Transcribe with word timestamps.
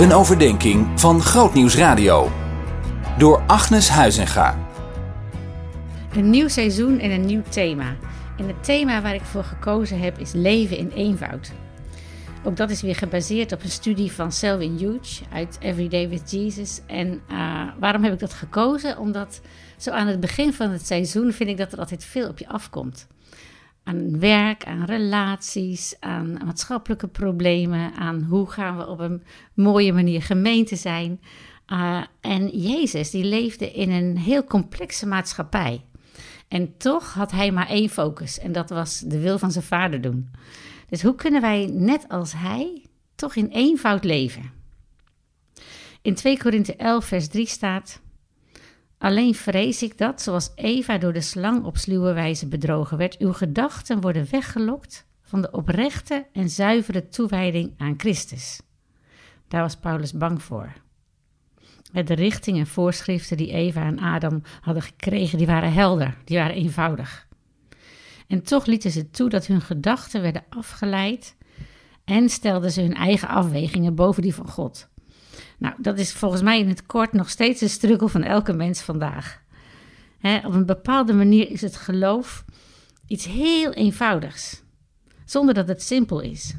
Een 0.00 0.12
overdenking 0.12 1.00
van 1.00 1.20
Grootnieuws 1.20 1.76
Radio. 1.76 2.30
Door 3.18 3.42
Agnes 3.46 3.88
Huizinga. 3.88 4.58
Een 6.14 6.30
nieuw 6.30 6.48
seizoen 6.48 6.98
en 6.98 7.10
een 7.10 7.26
nieuw 7.26 7.42
thema. 7.48 7.96
En 8.38 8.46
het 8.46 8.64
thema 8.64 9.02
waar 9.02 9.14
ik 9.14 9.22
voor 9.22 9.44
gekozen 9.44 10.00
heb 10.00 10.18
is 10.18 10.32
leven 10.32 10.76
in 10.76 10.90
eenvoud. 10.94 11.52
Ook 12.44 12.56
dat 12.56 12.70
is 12.70 12.82
weer 12.82 12.96
gebaseerd 12.96 13.52
op 13.52 13.62
een 13.62 13.70
studie 13.70 14.12
van 14.12 14.32
Selwyn 14.32 14.78
Hughes 14.78 15.22
uit 15.32 15.58
Everyday 15.60 16.08
with 16.08 16.30
Jesus. 16.30 16.80
En 16.86 17.20
uh, 17.30 17.62
waarom 17.78 18.04
heb 18.04 18.12
ik 18.12 18.18
dat 18.18 18.34
gekozen? 18.34 18.98
Omdat 18.98 19.40
zo 19.76 19.90
aan 19.90 20.06
het 20.06 20.20
begin 20.20 20.52
van 20.52 20.70
het 20.70 20.86
seizoen 20.86 21.32
vind 21.32 21.50
ik 21.50 21.56
dat 21.56 21.72
er 21.72 21.78
altijd 21.78 22.04
veel 22.04 22.28
op 22.28 22.38
je 22.38 22.48
afkomt. 22.48 23.06
Aan 23.90 24.20
werk, 24.20 24.64
aan 24.64 24.84
relaties, 24.84 25.96
aan 26.00 26.32
maatschappelijke 26.44 27.08
problemen, 27.08 27.92
aan 27.94 28.22
hoe 28.22 28.50
gaan 28.50 28.76
we 28.76 28.86
op 28.86 28.98
een 28.98 29.22
mooie 29.54 29.92
manier 29.92 30.22
gemeente 30.22 30.76
zijn. 30.76 31.20
Uh, 31.72 32.02
en 32.20 32.48
Jezus, 32.48 33.10
die 33.10 33.24
leefde 33.24 33.70
in 33.70 33.90
een 33.90 34.16
heel 34.18 34.44
complexe 34.44 35.06
maatschappij. 35.06 35.84
En 36.48 36.76
toch 36.76 37.14
had 37.14 37.30
hij 37.30 37.50
maar 37.50 37.68
één 37.68 37.88
focus 37.88 38.38
en 38.38 38.52
dat 38.52 38.70
was 38.70 38.98
de 38.98 39.20
wil 39.20 39.38
van 39.38 39.52
zijn 39.52 39.64
vader 39.64 40.00
doen. 40.00 40.30
Dus 40.88 41.02
hoe 41.02 41.14
kunnen 41.14 41.40
wij, 41.40 41.70
net 41.72 42.08
als 42.08 42.32
hij, 42.32 42.86
toch 43.14 43.34
in 43.34 43.48
eenvoud 43.48 44.04
leven? 44.04 44.50
In 46.02 46.14
2 46.14 46.38
Korinthe 46.38 46.76
11, 46.76 47.04
vers 47.04 47.28
3 47.28 47.46
staat: 47.46 48.00
Alleen 49.00 49.34
vrees 49.34 49.82
ik 49.82 49.98
dat, 49.98 50.22
zoals 50.22 50.52
Eva 50.54 50.98
door 50.98 51.12
de 51.12 51.20
slang 51.20 51.64
op 51.64 51.76
sluwe 51.76 52.12
wijze 52.12 52.48
bedrogen 52.48 52.96
werd, 52.96 53.18
uw 53.18 53.32
gedachten 53.32 54.00
worden 54.00 54.26
weggelokt 54.30 55.06
van 55.22 55.42
de 55.42 55.50
oprechte 55.50 56.26
en 56.32 56.50
zuivere 56.50 57.08
toewijding 57.08 57.72
aan 57.76 57.94
Christus. 57.96 58.60
Daar 59.48 59.62
was 59.62 59.76
Paulus 59.76 60.12
bang 60.12 60.42
voor. 60.42 60.72
De 61.92 62.14
richting 62.14 62.58
en 62.58 62.66
voorschriften 62.66 63.36
die 63.36 63.52
Eva 63.52 63.82
en 63.82 63.98
Adam 63.98 64.42
hadden 64.60 64.82
gekregen, 64.82 65.38
die 65.38 65.46
waren 65.46 65.72
helder, 65.72 66.16
die 66.24 66.38
waren 66.38 66.56
eenvoudig. 66.56 67.26
En 68.26 68.42
toch 68.42 68.66
lieten 68.66 68.90
ze 68.90 69.10
toe 69.10 69.28
dat 69.28 69.46
hun 69.46 69.60
gedachten 69.60 70.22
werden 70.22 70.44
afgeleid 70.48 71.36
en 72.04 72.28
stelden 72.28 72.72
ze 72.72 72.80
hun 72.80 72.94
eigen 72.94 73.28
afwegingen 73.28 73.94
boven 73.94 74.22
die 74.22 74.34
van 74.34 74.48
God. 74.48 74.88
Nou, 75.60 75.74
dat 75.78 75.98
is 75.98 76.12
volgens 76.12 76.42
mij 76.42 76.58
in 76.58 76.68
het 76.68 76.86
kort 76.86 77.12
nog 77.12 77.30
steeds 77.30 77.60
een 77.60 77.68
struggle 77.68 78.08
van 78.08 78.22
elke 78.22 78.52
mens 78.52 78.80
vandaag. 78.80 79.42
op 80.44 80.52
een 80.52 80.66
bepaalde 80.66 81.12
manier 81.12 81.50
is 81.50 81.60
het 81.60 81.76
geloof 81.76 82.44
iets 83.06 83.24
heel 83.24 83.72
eenvoudigs, 83.72 84.62
zonder 85.24 85.54
dat 85.54 85.68
het 85.68 85.82
simpel 85.82 86.20
is. 86.20 86.54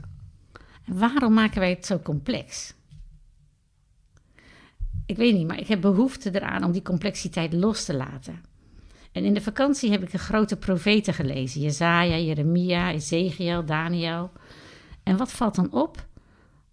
En 0.86 1.00
waarom 1.00 1.34
maken 1.34 1.60
wij 1.60 1.70
het 1.70 1.86
zo 1.86 2.00
complex? 2.00 2.74
Ik 5.06 5.18
weet 5.18 5.34
niet, 5.34 5.48
maar 5.48 5.60
ik 5.60 5.68
heb 5.68 5.82
behoefte 5.82 6.36
eraan 6.36 6.64
om 6.64 6.72
die 6.72 6.82
complexiteit 6.82 7.54
los 7.54 7.86
te 7.86 7.94
laten. 7.94 8.44
En 9.12 9.24
in 9.24 9.34
de 9.34 9.42
vakantie 9.42 9.92
heb 9.92 10.04
ik 10.04 10.12
de 10.12 10.18
grote 10.18 10.58
profeten 10.58 11.14
gelezen: 11.14 11.62
Jezaja, 11.62 12.18
Jeremia, 12.18 12.92
Ezekiel, 12.92 13.66
Daniel. 13.66 14.32
En 15.04 15.18
wat 15.18 15.32
valt 15.32 15.56
dan 15.56 15.72
op? 15.72 16.10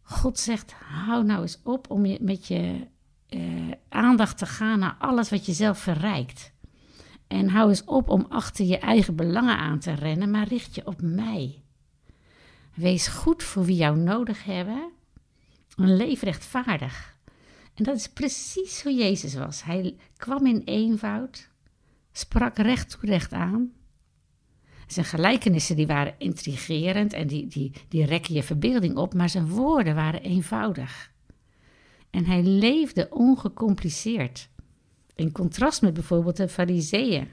God 0.09 0.39
zegt: 0.39 0.73
hou 0.73 1.25
nou 1.25 1.43
eens 1.43 1.61
op 1.63 1.91
om 1.91 2.07
je, 2.07 2.19
met 2.21 2.47
je 2.47 2.87
uh, 3.29 3.73
aandacht 3.89 4.39
te 4.39 4.47
gaan 4.47 4.79
naar 4.79 4.97
alles 4.99 5.31
wat 5.31 5.47
je 5.47 5.53
zelf 5.53 5.79
verrijkt. 5.79 6.53
En 7.27 7.49
hou 7.49 7.69
eens 7.69 7.85
op 7.85 8.09
om 8.09 8.27
achter 8.29 8.65
je 8.65 8.79
eigen 8.79 9.17
belangen 9.17 9.59
aan 9.59 9.79
te 9.79 9.93
rennen, 9.93 10.31
maar 10.31 10.49
richt 10.49 10.75
je 10.75 10.87
op 10.87 11.01
mij. 11.03 11.63
Wees 12.75 13.09
goed 13.09 13.43
voor 13.43 13.65
wie 13.65 13.77
jou 13.77 13.97
nodig 13.97 14.45
hebben 14.45 14.91
en 15.77 15.97
leef 15.97 16.23
rechtvaardig. 16.23 17.17
En 17.75 17.85
dat 17.85 17.97
is 17.97 18.09
precies 18.09 18.83
hoe 18.83 18.95
Jezus 18.95 19.35
was. 19.35 19.65
Hij 19.65 19.97
kwam 20.17 20.47
in 20.47 20.63
eenvoud, 20.65 21.49
sprak 22.13 22.57
recht 22.57 22.91
toe 22.91 23.11
recht 23.11 23.33
aan. 23.33 23.73
Zijn 24.89 25.07
gelijkenissen 25.07 25.77
die 25.77 25.87
waren 25.87 26.15
intrigerend 26.19 27.13
en 27.13 27.27
die, 27.27 27.47
die, 27.47 27.73
die 27.89 28.05
rekken 28.05 28.35
je 28.35 28.43
verbeelding 28.43 28.97
op, 28.97 29.15
maar 29.15 29.29
zijn 29.29 29.49
woorden 29.49 29.95
waren 29.95 30.23
eenvoudig. 30.23 31.13
En 32.11 32.25
hij 32.25 32.43
leefde 32.43 33.09
ongecompliceerd. 33.11 34.49
In 35.15 35.33
contrast 35.33 35.83
met 35.83 35.95
bijvoorbeeld 35.95 36.37
de 36.37 36.49
fariseeën, 36.49 37.29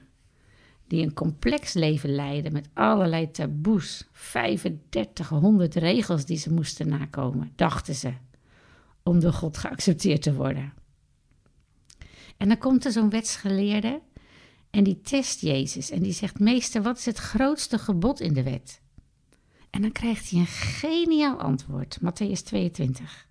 die 0.88 1.03
een 1.03 1.13
complex 1.13 1.73
leven 1.73 2.16
leidden 2.16 2.53
met 2.53 2.69
allerlei 2.73 3.31
taboes, 3.31 4.07
3500 4.31 5.75
regels 5.75 6.25
die 6.25 6.37
ze 6.37 6.53
moesten 6.53 6.87
nakomen, 6.87 7.51
dachten 7.55 7.95
ze, 7.95 8.13
om 9.03 9.19
door 9.19 9.33
God 9.33 9.57
geaccepteerd 9.57 10.22
te 10.22 10.33
worden. 10.33 10.73
En 12.37 12.47
dan 12.47 12.57
komt 12.57 12.85
er 12.85 12.91
zo'n 12.91 13.09
wetsgeleerde 13.09 14.01
en 14.75 14.83
die 14.83 15.01
test 15.01 15.41
Jezus 15.41 15.89
en 15.89 16.01
die 16.01 16.13
zegt: 16.13 16.39
Meester, 16.39 16.81
wat 16.81 16.97
is 16.97 17.05
het 17.05 17.17
grootste 17.17 17.77
gebod 17.77 18.19
in 18.19 18.33
de 18.33 18.43
wet? 18.43 18.81
En 19.69 19.81
dan 19.81 19.91
krijgt 19.91 20.29
hij 20.29 20.39
een 20.39 20.45
geniaal 20.45 21.37
antwoord, 21.37 21.99
Matthäus 21.99 22.43
22. 22.43 23.27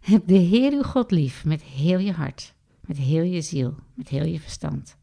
Heb 0.00 0.26
de 0.26 0.34
Heer 0.34 0.72
uw 0.72 0.82
God 0.82 1.10
lief 1.10 1.44
met 1.44 1.62
heel 1.62 1.98
je 1.98 2.12
hart, 2.12 2.54
met 2.80 2.96
heel 2.96 3.22
je 3.22 3.42
ziel, 3.42 3.74
met 3.94 4.08
heel 4.08 4.24
je 4.24 4.40
verstand. 4.40 4.96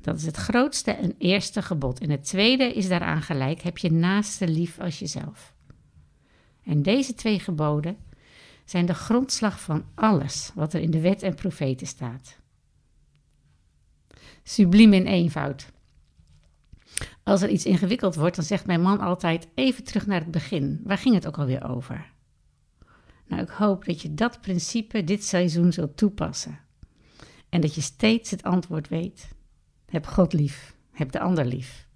Dat 0.00 0.16
is 0.16 0.26
het 0.26 0.36
grootste 0.36 0.90
en 0.90 1.14
eerste 1.18 1.62
gebod. 1.62 2.00
En 2.00 2.10
het 2.10 2.24
tweede 2.24 2.72
is 2.72 2.88
daaraan 2.88 3.22
gelijk: 3.22 3.62
heb 3.62 3.78
je 3.78 3.92
naaste 3.92 4.48
lief 4.48 4.78
als 4.78 4.98
jezelf. 4.98 5.54
En 6.62 6.82
deze 6.82 7.14
twee 7.14 7.38
geboden 7.38 7.96
zijn 8.64 8.86
de 8.86 8.94
grondslag 8.94 9.60
van 9.60 9.84
alles 9.94 10.50
wat 10.54 10.72
er 10.72 10.80
in 10.80 10.90
de 10.90 11.00
wet 11.00 11.22
en 11.22 11.34
profeten 11.34 11.86
staat 11.86 12.44
subliem 14.42 14.92
in 14.92 15.06
eenvoud. 15.06 15.66
Als 17.22 17.42
er 17.42 17.48
iets 17.48 17.64
ingewikkeld 17.64 18.14
wordt, 18.14 18.36
dan 18.36 18.44
zegt 18.44 18.66
mijn 18.66 18.80
man 18.80 19.00
altijd 19.00 19.48
even 19.54 19.84
terug 19.84 20.06
naar 20.06 20.20
het 20.20 20.30
begin. 20.30 20.80
Waar 20.84 20.98
ging 20.98 21.14
het 21.14 21.26
ook 21.26 21.38
alweer 21.38 21.68
over? 21.68 22.12
Nou, 23.26 23.42
ik 23.42 23.48
hoop 23.48 23.84
dat 23.84 24.02
je 24.02 24.14
dat 24.14 24.40
principe 24.40 25.04
dit 25.04 25.24
seizoen 25.24 25.72
zult 25.72 25.96
toepassen. 25.96 26.58
En 27.48 27.60
dat 27.60 27.74
je 27.74 27.80
steeds 27.80 28.30
het 28.30 28.42
antwoord 28.42 28.88
weet. 28.88 29.28
Heb 29.86 30.06
God 30.06 30.32
lief. 30.32 30.74
Heb 30.92 31.12
de 31.12 31.20
ander 31.20 31.44
lief. 31.44 31.86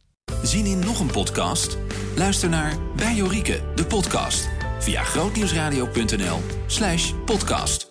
Zien 0.43 0.67
in 0.67 0.79
nog 0.79 1.01
een 1.01 1.11
podcast? 1.11 1.79
Luister 2.17 2.49
naar 2.49 2.79
Bij 2.97 3.15
Jorike, 3.15 3.73
de 3.75 3.87
podcast. 3.87 4.49
Via 4.79 5.03
grootnieuwsradio.nl 5.03 6.39
slash 6.67 7.13
podcast. 7.25 7.90